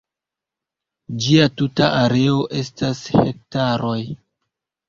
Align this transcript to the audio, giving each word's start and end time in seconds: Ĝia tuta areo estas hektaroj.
Ĝia 1.25 1.45
tuta 1.61 1.91
areo 1.99 2.39
estas 2.63 3.03
hektaroj. 3.19 3.99